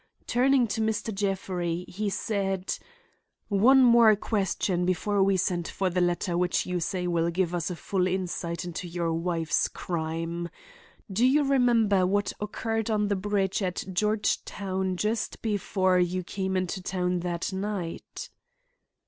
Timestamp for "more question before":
3.83-5.21